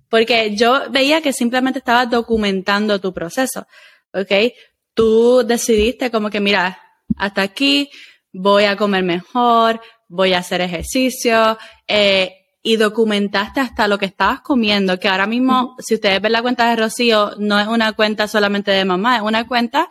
[0.09, 3.67] Porque yo veía que simplemente estabas documentando tu proceso,
[4.13, 4.55] ¿ok?
[4.95, 6.81] Tú decidiste como que, mira,
[7.17, 7.91] hasta aquí
[8.33, 14.41] voy a comer mejor, voy a hacer ejercicio, eh, y documentaste hasta lo que estabas
[14.41, 18.29] comiendo, que ahora mismo, si ustedes ven la cuenta de Rocío, no es una cuenta
[18.29, 19.89] solamente de mamá, es una cuenta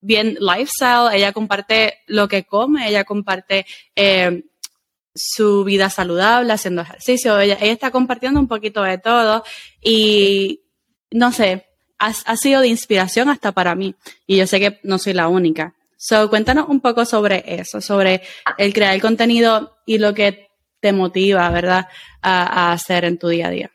[0.00, 4.44] bien lifestyle, ella comparte lo que come, ella comparte eh,
[5.14, 9.44] su vida saludable, haciendo ejercicio, ella, ella, está compartiendo un poquito de todo
[9.80, 10.62] y
[11.10, 11.66] no sé,
[11.98, 13.94] ha, ha, sido de inspiración hasta para mí.
[14.26, 15.74] Y yo sé que no soy la única.
[15.96, 18.22] So, cuéntanos un poco sobre eso, sobre
[18.56, 20.47] el crear el contenido y lo que
[20.80, 21.86] te motiva, ¿verdad?,
[22.22, 23.70] a, hacer en tu día a día.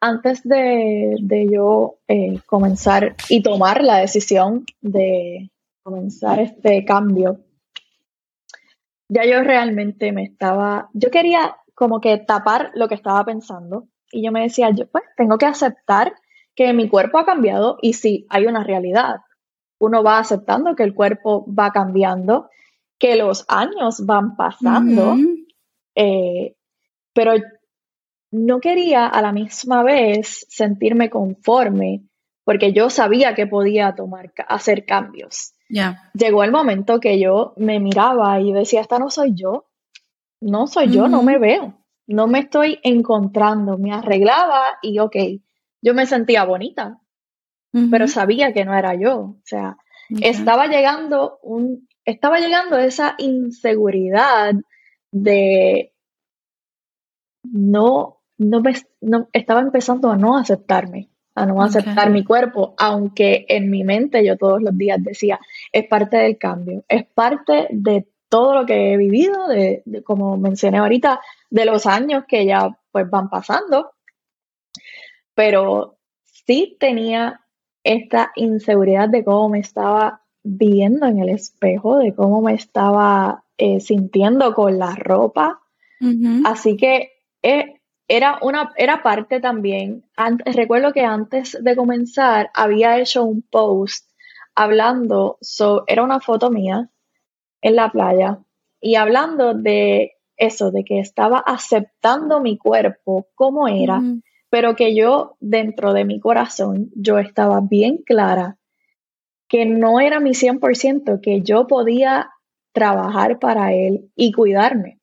[0.00, 5.50] Antes de, yo eh, comenzar y tomar la decisión de
[5.82, 7.40] comenzar este cambio,
[9.08, 14.24] ya yo realmente me estaba, yo quería como que tapar lo que estaba pensando y
[14.24, 16.14] yo me decía, yo pues tengo que aceptar
[16.54, 19.20] que mi cuerpo ha cambiado y sí, hay una realidad.
[19.78, 22.50] Uno va aceptando que el cuerpo va cambiando,
[22.98, 25.16] que los años van pasando
[25.94, 26.56] eh,
[27.12, 27.34] pero
[28.30, 32.02] no quería a la misma vez sentirme conforme
[32.44, 35.52] porque yo sabía que podía tomar, hacer cambios.
[36.14, 39.66] Llegó el momento que yo me miraba y decía, esta no soy yo,
[40.40, 45.16] no soy yo, no me veo, no me estoy encontrando, me arreglaba y ok,
[45.80, 47.00] yo me sentía bonita,
[47.90, 49.76] pero sabía que no era yo, o sea,
[50.20, 54.54] estaba llegando un, estaba llegando esa inseguridad
[55.12, 55.92] de
[57.44, 63.46] no, no, me, no estaba empezando a no aceptarme, a no aceptar mi cuerpo, aunque
[63.48, 65.38] en mi mente yo todos los días decía,
[65.70, 70.78] es parte del cambio, es parte de todo lo que he vivido, de, como mencioné
[70.78, 71.20] ahorita,
[71.50, 73.92] de los años que ya pues van pasando,
[75.34, 77.40] pero sí tenía
[77.84, 83.80] esta inseguridad de cómo me estaba viendo en el espejo, de cómo me estaba eh,
[83.80, 85.60] sintiendo con la ropa.
[86.44, 87.12] Así que
[87.42, 90.04] eh, era, una, era parte también.
[90.44, 94.10] recuerdo que antes de comenzar había hecho un post
[94.56, 95.38] hablando,
[95.86, 96.90] era una foto mía
[97.60, 98.40] en la playa
[98.80, 104.02] y hablando de eso, de que estaba aceptando mi cuerpo como era,
[104.50, 108.58] pero que yo dentro de mi corazón, yo estaba bien clara
[109.48, 112.30] que no era mi 100%, que yo podía
[112.72, 114.98] trabajar para él y cuidarme.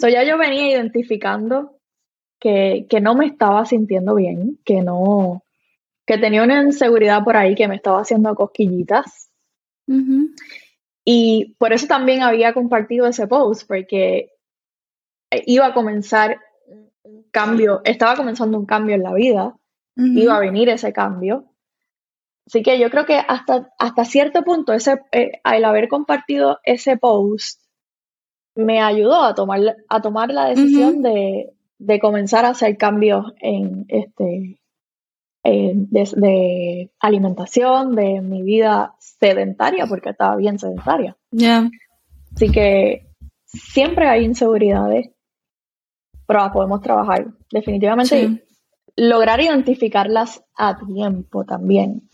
[0.00, 1.78] So ya yo venía identificando
[2.40, 5.44] que, no me estaba sintiendo bien, que no,
[6.06, 9.30] que tenía una inseguridad por ahí que me estaba haciendo cosquillitas.
[11.04, 14.30] Y por eso también había compartido ese post, porque
[15.46, 16.40] iba a comenzar
[17.02, 19.56] un cambio, estaba comenzando un cambio en la vida,
[19.96, 21.51] iba a venir ese cambio.
[22.52, 26.98] Así que yo creo que hasta, hasta cierto punto, ese, eh, al haber compartido ese
[26.98, 27.62] post,
[28.54, 33.86] me ayudó a tomar, a tomar la decisión de, de, comenzar a hacer cambios en
[33.88, 34.58] este
[35.42, 41.16] de, alimentación, de mi vida sedentaria, porque estaba bien sedentaria.
[41.30, 41.70] ya
[42.34, 43.06] Así que
[43.46, 45.08] siempre hay inseguridades,
[46.26, 47.28] pero podemos trabajar.
[47.50, 48.44] Definitivamente
[49.02, 52.08] lograr identificarlas a tiempo también.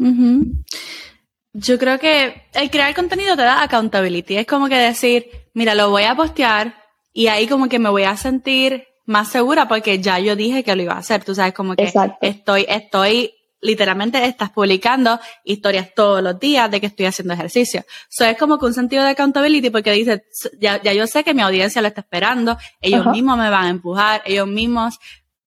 [1.53, 4.37] Yo creo que el crear contenido te da accountability.
[4.37, 6.74] Es como que decir, mira, lo voy a postear
[7.12, 10.74] y ahí como que me voy a sentir más segura porque ya yo dije que
[10.74, 11.24] lo iba a hacer.
[11.24, 16.87] Tú sabes, como que estoy, estoy, literalmente estás publicando historias todos los días de que
[16.87, 17.85] estoy haciendo ejercicio.
[18.11, 20.22] Eso es como que un sentido de accountability porque dices,
[20.59, 23.68] ya, ya yo sé que mi audiencia lo está esperando, ellos mismos me van a
[23.68, 24.98] empujar, ellos mismos,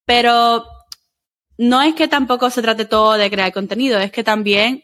[0.06, 0.66] pero
[1.62, 4.84] no es que tampoco se trate todo de crear contenido, es que también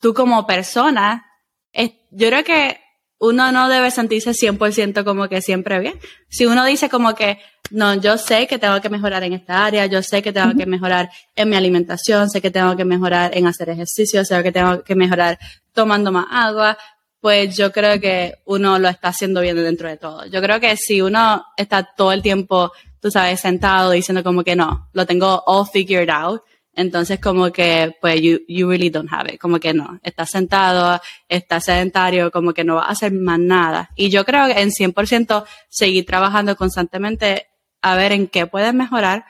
[0.00, 1.26] tú como persona,
[1.74, 2.80] yo creo que
[3.18, 6.00] uno no debe sentirse 100% como que siempre bien.
[6.30, 7.38] Si uno dice como que,
[7.70, 10.64] no, yo sé que tengo que mejorar en esta área, yo sé que tengo que
[10.64, 14.82] mejorar en mi alimentación, sé que tengo que mejorar en hacer ejercicio, sé que tengo
[14.82, 15.38] que mejorar
[15.74, 16.78] tomando más agua,
[17.20, 20.24] pues yo creo que uno lo está haciendo bien dentro de todo.
[20.24, 24.56] Yo creo que si uno está todo el tiempo, tú sabes, sentado diciendo como que
[24.56, 26.42] no, lo tengo all figured out,
[26.78, 29.40] entonces, como que, pues, you, you really don't have it.
[29.40, 29.98] Como que no.
[30.04, 33.90] Estás sentado, estás sedentario, como que no vas a hacer más nada.
[33.96, 37.48] Y yo creo que en 100% seguir trabajando constantemente
[37.82, 39.24] a ver en qué puedes mejorar,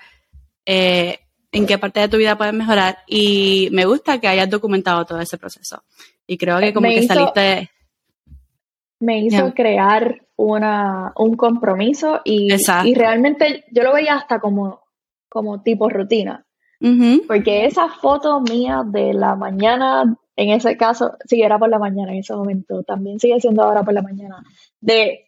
[0.67, 2.99] eh, en qué parte de tu vida puedes mejorar.
[3.07, 5.83] Y me gusta que hayas documentado todo ese proceso.
[6.27, 7.71] Y creo que como que saliste...
[9.01, 12.49] Me hizo crear una, un compromiso y,
[12.85, 14.81] y realmente yo lo veía hasta como,
[15.29, 16.45] como tipo rutina.
[17.27, 22.13] Porque esa foto mía de la mañana, en ese caso, sí era por la mañana
[22.13, 24.45] en ese momento, también sigue siendo ahora por la mañana,
[24.81, 25.27] de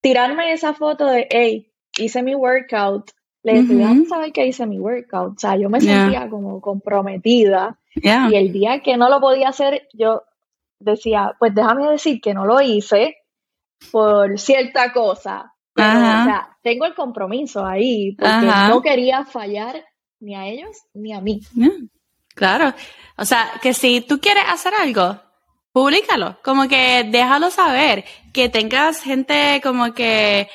[0.00, 3.10] tirarme esa foto de, hey, hice mi workout,
[3.42, 7.78] le estoy dando saber que hice mi workout, o sea, yo me sentía como comprometida
[7.94, 10.22] y el día que no lo podía hacer, yo
[10.78, 13.16] decía, pues déjame decir que no lo hice
[13.90, 15.54] por cierta cosa.
[15.74, 19.84] o sea, tengo el compromiso ahí porque no quería fallar
[20.20, 21.40] ni a ellos ni a mí.
[22.34, 22.72] Claro.
[23.16, 25.20] O sea, que si tú quieres hacer algo,
[25.72, 30.48] públicalo, como que déjalo saber, que tengas gente como que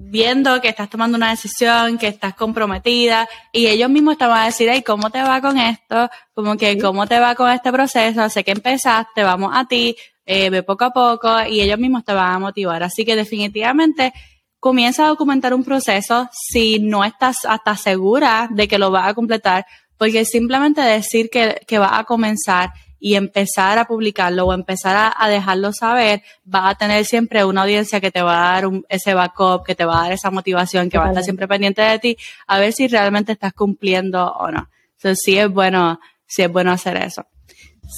[0.00, 4.46] viendo que estás tomando una decisión, que estás comprometida y ellos mismos te van a
[4.46, 6.08] decir, hey, ¿cómo te va con esto?
[6.32, 8.28] Como que, ¿cómo te va con este proceso?
[8.30, 12.12] Sé que empezaste, vamos a ti, eh, ve poco a poco y ellos mismos te
[12.12, 12.80] van a motivar.
[12.84, 14.12] Así que definitivamente
[14.60, 19.14] comienza a documentar un proceso si no estás hasta segura de que lo vas a
[19.14, 25.12] completar, porque simplemente decir que, que vas a comenzar y empezar a publicarlo o empezar
[25.16, 29.14] a, dejarlo saber, vas a tener siempre una audiencia que te va a dar ese
[29.14, 31.98] backup, que te va a dar esa motivación, que va a estar siempre pendiente de
[31.98, 34.68] ti, a ver si realmente estás cumpliendo o no.
[34.96, 37.26] Entonces sí es bueno, sí es bueno hacer eso.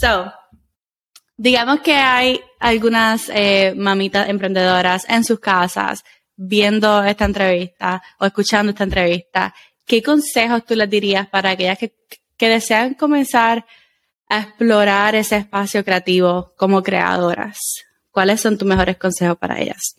[0.00, 0.32] So,
[1.36, 6.04] digamos que hay algunas eh, mamitas emprendedoras en sus casas
[6.36, 11.92] viendo esta entrevista o escuchando esta entrevista, ¿qué consejos tú les dirías para aquellas que,
[12.38, 13.66] desean comenzar
[14.30, 17.84] a explorar ese espacio creativo como creadoras?
[18.10, 19.96] ¿Cuáles son tus mejores consejos para ellas?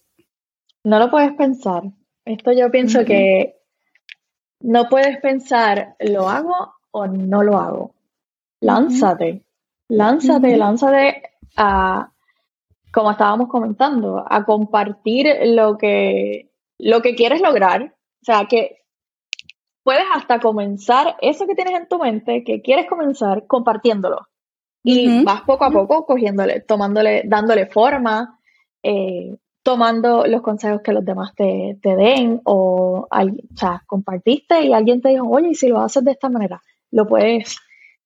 [0.84, 1.84] No lo puedes pensar.
[2.26, 3.58] Esto yo pienso que
[4.62, 7.94] no puedes pensar, ¿lo hago o no lo hago?
[8.62, 9.44] Lánzate,
[9.89, 11.24] lánzate, lánzate
[11.58, 12.12] a,
[12.91, 17.96] como estábamos comentando, a compartir lo que, lo que quieres lograr.
[18.22, 18.81] O sea, que
[19.84, 24.28] puedes hasta comenzar eso que tienes en tu mente, que quieres comenzar, compartiéndolo.
[24.84, 28.39] Y vas poco a poco cogiéndole, tomándole, dándole forma,
[28.82, 35.02] eh, tomando los consejos que los demás te, den, o, o sea, compartiste y alguien
[35.02, 37.58] te dijo, oye, y si lo haces de esta manera, lo puedes,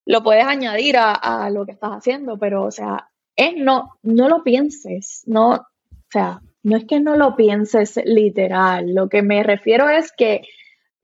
[0.05, 4.27] lo puedes añadir a, a lo que estás haciendo, pero, o sea, es no, no
[4.27, 5.65] lo pienses, no, o
[6.09, 10.41] sea, no es que no lo pienses literal, lo que me refiero es que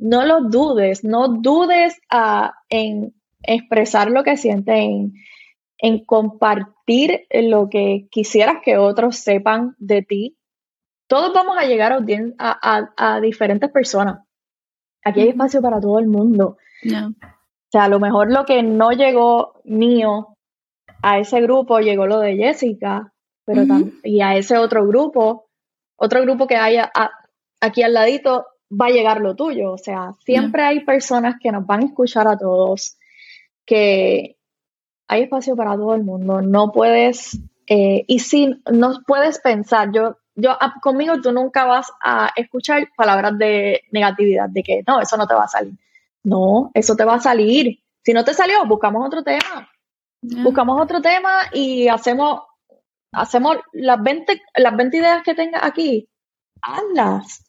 [0.01, 8.07] no lo dudes, no dudes ah, en expresar lo que sientes, en, compartir lo que
[8.11, 10.37] quisieras que otros sepan de ti.
[11.07, 14.19] Todos vamos a llegar a, a, diferentes personas.
[15.03, 16.57] Aquí hay espacio para todo el mundo.
[16.83, 20.37] O sea, a lo mejor lo que no llegó mío
[21.01, 23.11] a ese grupo llegó lo de Jessica,
[23.45, 23.63] pero
[24.03, 25.49] y a ese otro grupo,
[25.95, 26.91] otro grupo que haya
[27.59, 29.73] aquí al ladito, va a llegar lo tuyo.
[29.73, 32.97] O sea, siempre hay personas que nos van a escuchar a todos,
[33.65, 34.37] que
[35.07, 36.41] hay espacio para todo el mundo.
[36.41, 41.91] No puedes, eh, y si no puedes pensar, yo yo ah, conmigo tú nunca vas
[42.01, 45.73] a escuchar palabras de negatividad, de que no, eso no te va a salir.
[46.23, 47.79] No, eso te va a salir.
[48.03, 49.69] Si no te salió, buscamos otro tema.
[50.21, 52.41] Buscamos otro tema y hacemos,
[53.11, 56.07] hacemos las 20, las 20 ideas que tengas aquí,
[56.61, 57.43] hazlas.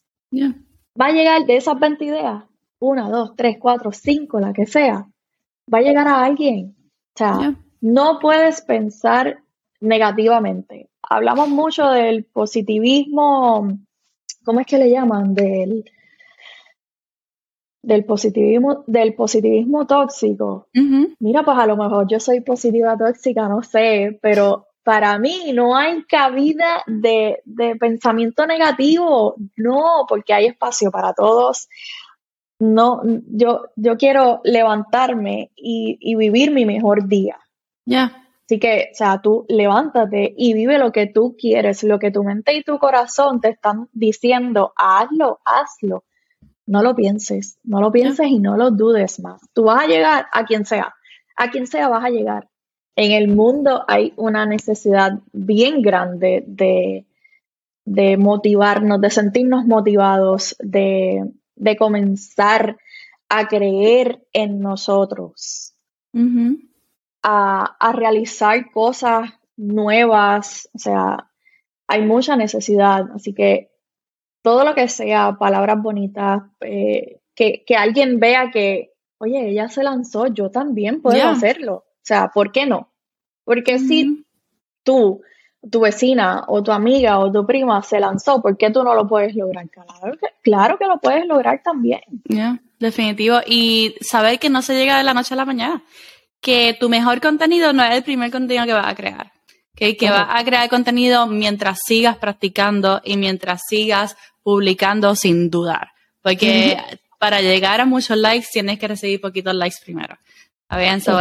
[0.99, 2.43] Va a llegar de esas 20 ideas,
[2.79, 5.07] una, dos, tres, cuatro, cinco, la que sea,
[5.73, 6.75] va a llegar a alguien.
[7.15, 9.43] O sea, no puedes pensar
[9.79, 10.89] negativamente.
[11.01, 13.67] Hablamos mucho del positivismo,
[14.43, 15.33] ¿cómo es que le llaman?
[15.33, 15.85] Del,
[17.81, 20.67] del positivismo, del positivismo tóxico.
[21.19, 25.75] Mira, pues a lo mejor yo soy positiva tóxica, no sé, pero para mí no
[25.75, 27.41] hay cabida de,
[27.79, 31.69] pensamiento negativo, no, porque hay espacio para todos.
[32.59, 37.39] No, yo, yo quiero levantarme y, vivir mi mejor día.
[37.85, 38.27] Ya.
[38.45, 42.23] Así que, o sea, tú levántate y vive lo que tú quieres, lo que tu
[42.23, 46.03] mente y tu corazón te están diciendo, hazlo, hazlo.
[46.65, 49.41] No lo pienses, no lo pienses y no lo dudes más.
[49.53, 50.93] Tú vas a llegar a quien sea,
[51.35, 52.49] a quien sea vas a llegar.
[52.95, 57.05] En el mundo hay una necesidad bien grande de,
[57.85, 62.77] de motivarnos, de sentirnos motivados, de, de comenzar
[63.29, 65.73] a creer en nosotros
[67.23, 71.29] a, realizar cosas nuevas, o sea,
[71.87, 73.71] hay mucha necesidad, así que
[74.41, 80.27] todo lo que sea, palabras bonitas, eh, que, alguien vea que, oye, ella se lanzó,
[80.27, 81.85] yo también puedo hacerlo.
[82.03, 82.89] O sea, ¿por qué no?
[83.45, 84.25] Porque si
[84.83, 85.21] tú,
[85.69, 89.07] tu vecina o tu amiga o tu prima se lanzó, ¿por qué tú no lo
[89.07, 89.69] puedes lograr?
[89.69, 92.01] Claro que, claro que lo puedes lograr también.
[92.25, 93.37] Ya, definitivo.
[93.45, 95.81] Y saber que no se llega de la noche a la mañana
[96.43, 99.31] que tu mejor contenido no es el primer contenido que vas a crear.
[99.75, 105.91] Que vas a crear contenido mientras sigas practicando y mientras sigas publicando sin dudar.
[106.21, 106.77] Porque
[107.17, 110.17] para llegar a muchos likes tienes que recibir poquitos likes primero.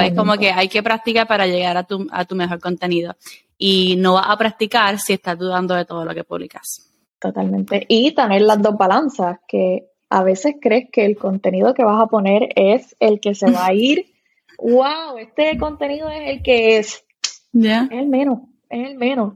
[0.01, 3.17] Es como que hay que practicar para llegar a tu, a tu mejor contenido.
[3.59, 6.89] Y no vas a practicar si estás dudando de todo lo que publicas.
[7.19, 7.85] Totalmente.
[7.89, 12.07] Y tener las dos balanzas, que a veces crees que el contenido que vas a
[12.07, 14.07] poner es el que se va a ir
[14.59, 17.05] wow, este contenido es el que es.
[17.55, 19.35] Es el menos, es el menos.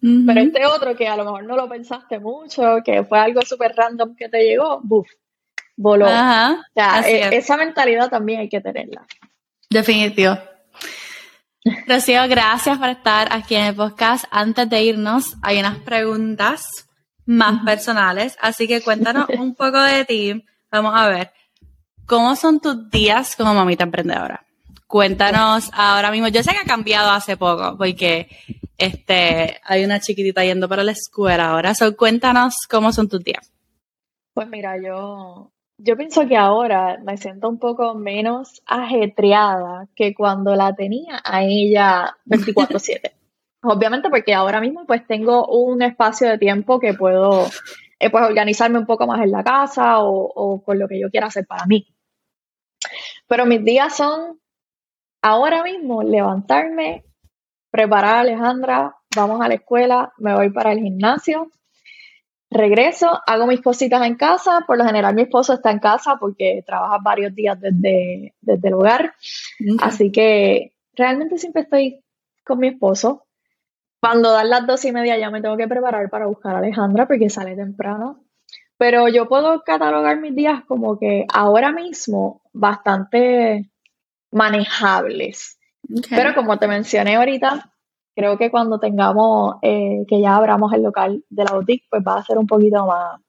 [0.00, 3.74] Pero este otro que a lo mejor no lo pensaste mucho, que fue algo súper
[3.74, 5.08] random que te llegó, buf,
[5.76, 6.04] voló.
[6.04, 9.06] o sea, e, esa mentalidad también hay que tenerla.
[9.74, 10.38] Definitivo.
[11.88, 14.24] Rocío, gracias por estar aquí en el podcast.
[14.30, 16.88] Antes de irnos, hay unas preguntas
[17.26, 20.44] más personales, así que cuéntanos un poco de ti.
[20.70, 21.32] Vamos a ver,
[22.06, 24.46] ¿cómo son tus días como mamita emprendedora?
[24.86, 28.28] Cuéntanos ahora mismo, yo sé que ha cambiado hace poco, porque
[28.78, 31.74] este, hay una chiquitita yendo para la escuela ahora.
[31.74, 33.50] So, cuéntanos cómo son tus días.
[34.34, 40.54] Pues mira, yo, yo pienso que ahora me siento un poco menos ajetreada que cuando
[40.54, 43.12] la tenía a ella 24/7.
[43.62, 47.46] Obviamente porque ahora mismo pues tengo un espacio de tiempo que puedo
[47.98, 51.10] eh, pues organizarme un poco más en la casa o, o con lo que yo
[51.10, 51.86] quiera hacer para mí.
[53.26, 54.38] Pero mis días son
[55.22, 57.04] ahora mismo levantarme,
[57.70, 61.50] preparar a Alejandra, vamos a la escuela, me voy para el gimnasio,
[62.54, 66.62] regreso, hago mis cositas en casa, por lo general mi esposo está en casa porque
[66.66, 69.14] trabaja varios días desde, desde el hogar,
[69.80, 72.02] así que realmente siempre estoy
[72.44, 73.26] con mi esposo.
[74.00, 77.06] Cuando dan las dos y media ya me tengo que preparar para buscar a Alejandra
[77.06, 78.24] porque sale temprano.
[78.76, 83.70] Pero yo puedo catalogar mis días como que ahora mismo bastante
[84.30, 85.58] manejables.
[86.10, 87.73] Pero como te mencioné ahorita,
[88.14, 92.16] creo que cuando tengamos, eh, que ya abramos el local de la boutique, pues va
[92.16, 93.20] a ser un poquito más,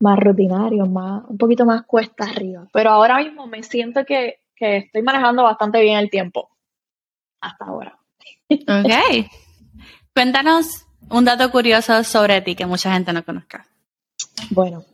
[0.00, 2.66] más rutinario, más, un poquito más cuesta arriba.
[2.72, 6.50] Pero ahora mismo me siento que, que estoy manejando bastante bien el tiempo.
[7.40, 7.98] Hasta ahora.
[8.50, 9.26] Ok.
[10.14, 13.66] Cuéntanos un dato curioso sobre ti que mucha gente no conozca.
[14.50, 14.84] Bueno,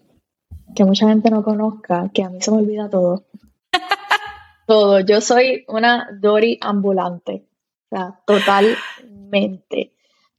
[0.74, 3.24] que mucha gente no conozca, que a mí se me olvida todo
[4.66, 5.00] todo.
[5.00, 7.45] Yo soy una Dory ambulante.
[7.90, 9.92] O sea, totalmente.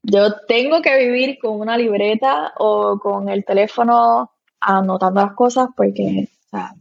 [0.03, 6.29] Yo tengo que vivir con una libreta o con el teléfono anotando las cosas porque
[6.45, 6.73] o sea,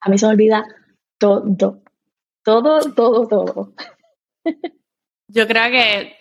[0.00, 0.64] a mí se me olvida
[1.18, 1.82] todo.
[2.42, 3.72] Todo, todo, todo.
[5.28, 6.16] Yo creo que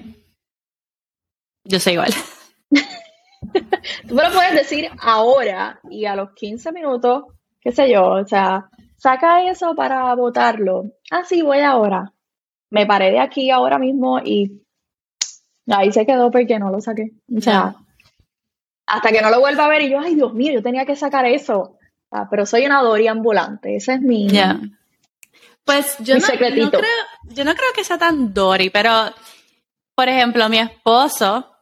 [1.65, 2.11] yo soy igual.
[4.07, 7.25] Tú me lo puedes decir ahora y a los 15 minutos,
[7.61, 10.85] qué sé yo, o sea, saca eso para votarlo.
[11.11, 12.13] Ah, sí, voy ahora.
[12.73, 14.63] Me paré de aquí ahora mismo y
[15.67, 17.11] ahí se quedó porque no lo saqué.
[17.35, 17.75] O sea,
[18.87, 20.95] hasta que no lo vuelva a ver y yo, ay Dios mío, yo tenía que
[20.95, 21.77] sacar eso.
[22.11, 24.27] Ah, pero soy una Dory ambulante, ese es mi,
[25.65, 26.69] pues yo no, creo,
[27.29, 28.91] yo no creo que sea tan Dory, pero
[29.95, 31.55] por ejemplo, mi esposo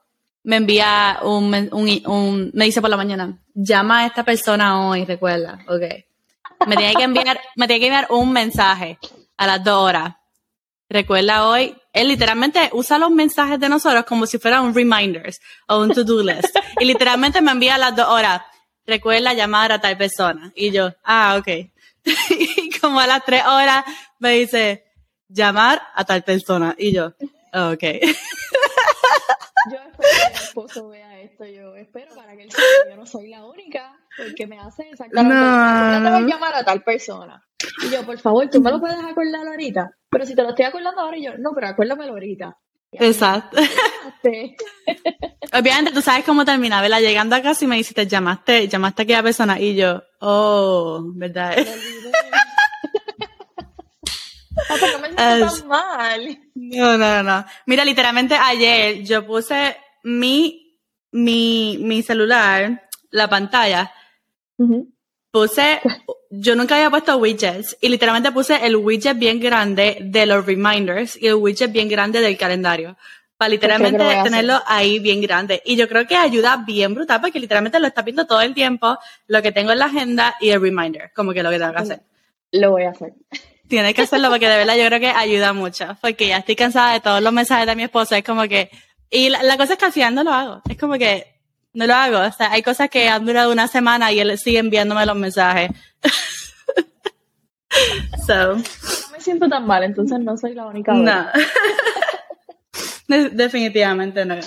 [0.44, 5.60] me envía un, un, me dice por la mañana, llama a esta persona hoy, recuerda,
[5.68, 5.84] ok.
[6.68, 8.98] Me tiene que enviar, me tiene que enviar un mensaje
[9.38, 10.16] a las dos horas.
[10.92, 15.40] Recuerda hoy, él literalmente usa los mensajes de nosotros como si fuera un reminders
[15.70, 16.54] o un to-do list.
[16.82, 18.42] y literalmente me envía a las dos horas,
[18.86, 20.52] recuerda llamar a tal persona.
[20.54, 21.48] Y yo, ah, ok.
[22.32, 23.86] y como a las tres horas
[24.20, 24.84] me dice,
[25.30, 26.76] llamar a tal persona.
[26.78, 27.14] Y yo,
[27.54, 27.84] ok.
[29.72, 31.46] yo espero que mi esposo vea esto.
[31.46, 34.90] Yo espero para que él sepa que yo no soy la única, porque me hace
[34.90, 35.38] exactamente.
[35.38, 36.00] No.
[36.00, 37.42] Yo te voy a llamar a tal persona.
[37.82, 39.90] Y yo, por favor, tú me lo puedes acordar ahorita.
[40.12, 42.58] Pero si te lo estoy acordando ahora, y yo, no, pero acuérdamelo ahorita.
[42.92, 43.58] Exacto.
[45.54, 47.00] Obviamente tú sabes cómo termina, ¿verdad?
[47.00, 51.02] Llegando a casa y me dices, te llamaste, llamaste a aquella persona y yo, oh,
[51.16, 51.56] ¿verdad?
[54.70, 56.40] Ah, no me tan mal.
[56.56, 57.46] No, no, no.
[57.66, 60.78] Mira, literalmente ayer yo puse mi,
[61.12, 63.94] mi, mi celular, la pantalla,
[65.32, 65.80] puse,
[66.30, 71.18] yo nunca había puesto widgets y literalmente puse el widget bien grande de los reminders
[71.22, 72.98] y el widget bien grande del calendario.
[73.38, 75.64] Para literalmente tenerlo ahí bien grande.
[75.66, 79.00] Y yo creo que ayuda bien brutal porque literalmente lo está viendo todo el tiempo,
[79.26, 81.80] lo que tengo en la agenda y el reminder, como que lo que tengo que
[81.80, 82.02] hacer.
[82.52, 83.14] Lo voy a hacer.
[83.68, 85.98] Tienes que hacerlo porque de verdad yo creo que ayuda mucho.
[86.02, 88.18] Porque ya estoy cansada de todos los mensajes de mi esposa.
[88.18, 88.70] Es como que,
[89.10, 90.62] y la, cosa es que al final no lo hago.
[90.70, 91.31] Es como que
[91.74, 92.20] no lo hago.
[92.20, 95.72] O sea, hay cosas que han durado una semana y él sigue enviándome los mensajes.
[98.28, 98.56] so.
[98.56, 98.64] No
[99.12, 100.94] me siento tan mal, entonces no soy la única.
[100.94, 101.28] No.
[103.32, 104.36] Definitivamente no.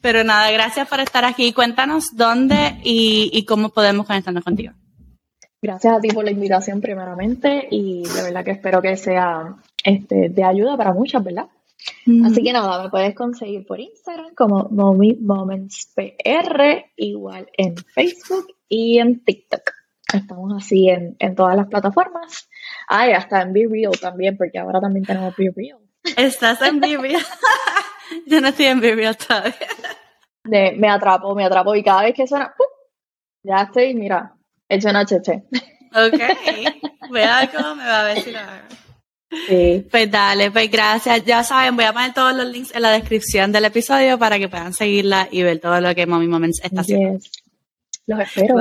[0.00, 1.52] Pero nada, gracias por estar aquí.
[1.52, 4.74] Cuéntanos dónde y, y cómo podemos conectarnos contigo.
[5.62, 10.28] Gracias a ti por la invitación primeramente y de verdad que espero que sea este,
[10.28, 11.46] de ayuda para muchas, ¿verdad?
[12.24, 16.12] Así que nada, me puedes conseguir por Instagram como MomentSPR,
[16.96, 19.70] igual en Facebook y en TikTok.
[20.12, 22.48] Estamos así en, todas las plataformas.
[22.88, 25.78] Ay, hasta en Be Real también, porque ahora también tenemos Be Real.
[26.16, 27.22] Estás en Be Real.
[28.26, 29.54] Yo no estoy en Be Real todavía.
[30.44, 32.54] me atrapo, me atrapo y cada vez que suena,
[33.42, 34.36] ya estoy, mira,
[34.68, 35.44] hecho una cheche.
[35.96, 36.20] Ok,
[37.10, 38.83] vea cómo me va a ver si lo hago.
[39.48, 39.86] Sí.
[39.90, 41.24] Pues dale, pues gracias.
[41.24, 44.48] Ya saben, voy a poner todos los links en la descripción del episodio para que
[44.48, 47.18] puedan seguirla y ver todo lo que Mommy Moments está haciendo.
[48.06, 48.56] Los espero.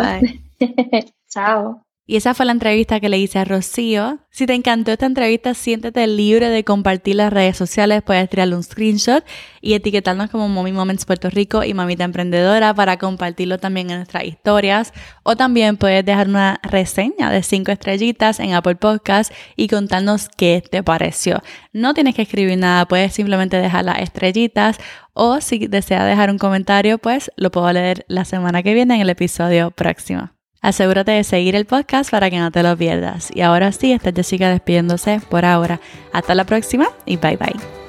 [1.29, 1.83] Chao.
[2.05, 4.19] Y esa fue la entrevista que le hice a Rocío.
[4.29, 8.01] Si te encantó esta entrevista, siéntete libre de compartir las redes sociales.
[8.01, 9.23] Puedes tirarle un screenshot
[9.61, 14.25] y etiquetarnos como Mommy Moments Puerto Rico y Mamita Emprendedora para compartirlo también en nuestras
[14.25, 14.91] historias.
[15.23, 20.61] O también puedes dejar una reseña de cinco estrellitas en Apple Podcast y contarnos qué
[20.69, 21.41] te pareció.
[21.71, 24.77] No tienes que escribir nada, puedes simplemente dejar las estrellitas
[25.13, 29.01] o si deseas dejar un comentario, pues lo puedo leer la semana que viene en
[29.01, 30.32] el episodio próximo.
[30.63, 33.29] Asegúrate de seguir el podcast para que no te lo pierdas.
[33.35, 35.79] Y ahora sí, esta Jessica despidiéndose por ahora.
[36.13, 37.82] Hasta la próxima y bye bye.